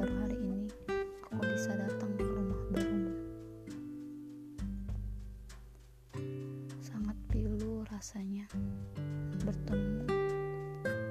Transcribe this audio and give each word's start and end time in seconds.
baru 0.00 0.14
hari 0.24 0.36
ini 0.40 0.66
aku 1.28 1.44
bisa 1.44 1.76
datang 1.76 2.12
ke 2.16 2.24
rumah 2.24 2.60
barumu. 2.72 3.12
Sangat 6.80 7.16
pilu 7.28 7.86
rasanya 7.90 8.48
bertemu 9.44 10.08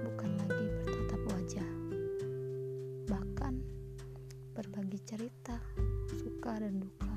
bukan 0.09 0.30
lagi 0.41 0.66
bertatap 0.73 1.21
wajah. 1.30 1.70
Bahkan 3.07 3.54
berbagi 4.57 4.99
cerita, 5.05 5.55
suka 6.18 6.59
dan 6.59 6.82
duka. 6.82 7.16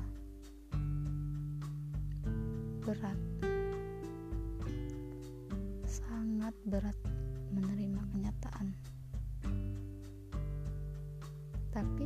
Berat 2.83 3.19
sangat 5.87 6.55
berat 6.67 6.97
menerima 7.53 8.01
kenyataan. 8.13 8.73
Tapi 11.73 12.05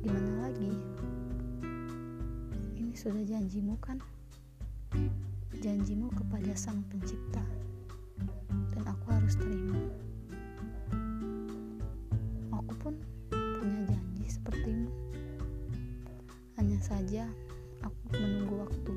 gimana 0.00 0.48
lagi? 0.48 0.72
Ini 2.80 2.96
sudah 2.96 3.20
janjimu 3.20 3.76
kan? 3.84 4.00
Janjimu 5.60 6.08
kepada 6.16 6.56
Sang 6.56 6.80
Pencipta. 6.88 7.44
Dan 8.72 8.84
aku 8.88 9.06
harus 9.12 9.36
terima. 9.36 9.76
Aku 12.56 12.72
pun 12.80 12.96
punya 13.28 13.92
janji 13.92 14.24
sepertimu. 14.24 14.88
Hanya 16.56 16.80
saja 16.80 17.28
aku 17.84 18.00
menunggu 18.16 18.64
waktu. 18.64 18.94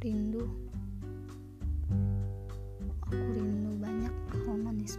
rindu 0.00 0.48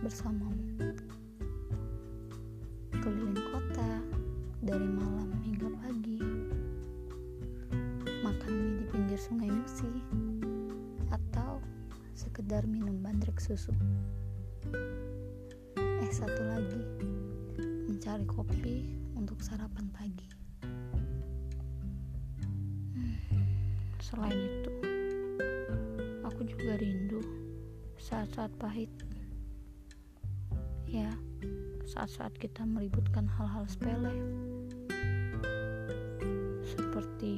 bersamamu. 0.01 0.57
Keliling 2.89 3.37
kota 3.53 4.01
dari 4.65 4.89
malam 4.89 5.29
hingga 5.45 5.69
pagi. 5.77 6.17
Makan 8.25 8.49
mie 8.49 8.81
di 8.81 8.85
pinggir 8.89 9.21
sungai 9.21 9.53
Musi 9.53 9.89
atau 11.13 11.61
sekedar 12.17 12.65
minum 12.65 12.97
bandrek 12.97 13.37
susu. 13.37 13.69
Eh 15.77 16.09
satu 16.09 16.41
lagi. 16.49 16.81
Mencari 17.85 18.25
kopi 18.25 18.89
untuk 19.13 19.37
sarapan 19.45 19.85
pagi. 19.93 20.29
Hmm, 22.97 23.17
selain 24.01 24.33
itu 24.33 24.73
aku 26.25 26.41
juga 26.49 26.81
rindu 26.81 27.21
saat-saat 28.01 28.49
pahit. 28.57 28.89
Ya, 30.91 31.07
saat-saat 31.87 32.35
kita 32.35 32.67
meributkan 32.67 33.23
hal-hal 33.23 33.63
sepele. 33.63 34.11
Seperti 36.67 37.35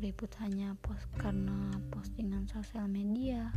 ribut 0.00 0.32
hanya 0.40 0.72
post 0.80 1.04
karena 1.20 1.52
postingan 1.92 2.48
sosial 2.48 2.88
media 2.88 3.52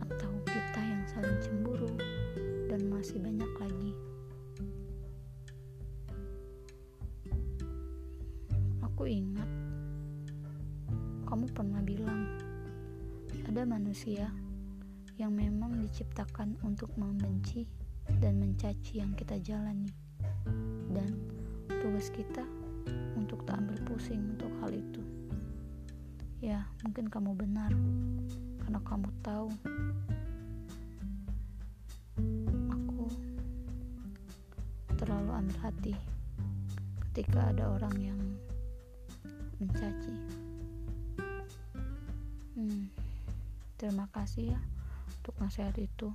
atau 0.00 0.32
kita 0.48 0.80
yang 0.80 1.04
saling 1.04 1.36
cemburu 1.44 1.92
dan 2.72 2.88
masih 2.88 3.20
banyak 3.20 3.52
lagi. 3.60 3.92
Aku 8.88 9.04
ingat 9.04 9.52
kamu 11.28 11.44
pernah 11.52 11.84
bilang 11.84 12.24
ada 13.44 13.68
manusia 13.68 14.32
yang 15.18 15.34
memang 15.34 15.82
diciptakan 15.82 16.54
untuk 16.62 16.94
membenci 16.94 17.66
dan 18.22 18.38
mencaci 18.38 19.02
yang 19.02 19.10
kita 19.18 19.34
jalani. 19.42 19.90
Dan 20.94 21.10
tugas 21.82 22.14
kita 22.14 22.46
untuk 23.18 23.42
tak 23.42 23.58
ambil 23.58 23.82
pusing 23.82 24.38
untuk 24.38 24.48
hal 24.62 24.70
itu. 24.70 25.02
Ya, 26.38 26.70
mungkin 26.86 27.10
kamu 27.10 27.34
benar. 27.34 27.74
Karena 28.62 28.78
kamu 28.86 29.10
tahu 29.26 29.50
aku 32.70 33.04
terlalu 35.02 35.30
ambil 35.34 35.58
hati 35.66 35.94
ketika 37.10 37.50
ada 37.50 37.74
orang 37.74 37.96
yang 37.98 38.20
mencaci. 39.58 40.14
Hmm. 42.54 42.86
Terima 43.78 44.06
kasih 44.14 44.54
ya 44.54 44.77
untuk 45.28 45.44
nasihat 45.44 45.76
itu. 45.76 46.08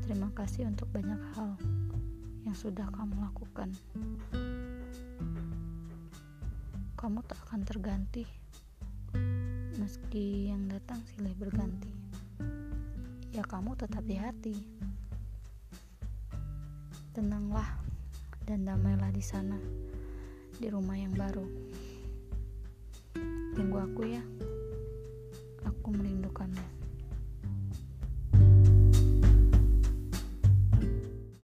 Terima 0.00 0.32
kasih 0.32 0.64
untuk 0.64 0.88
banyak 0.96 1.20
hal 1.36 1.60
yang 2.48 2.56
sudah 2.56 2.88
kamu 2.88 3.20
lakukan. 3.20 3.68
Kamu 6.96 7.20
tak 7.28 7.36
akan 7.44 7.60
terganti, 7.68 8.24
meski 9.76 10.48
yang 10.48 10.72
datang 10.72 11.04
silih 11.04 11.36
berganti. 11.36 11.92
Ya, 13.36 13.44
kamu 13.44 13.76
tetap 13.76 14.08
di 14.08 14.16
hati. 14.16 14.56
Tenanglah 17.12 17.76
dan 18.48 18.64
damailah 18.64 19.12
di 19.12 19.20
sana, 19.20 19.60
di 20.56 20.64
rumah 20.72 20.96
yang 20.96 21.12
baru. 21.12 21.44
Tunggu 23.52 23.84
aku 23.84 24.08
ya. 24.08 24.24
Aku 25.68 25.92
merindukanmu. 25.92 26.81